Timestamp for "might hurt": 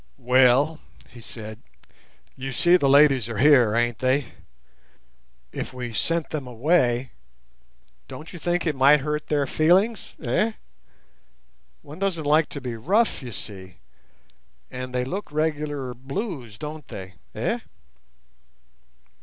8.75-9.27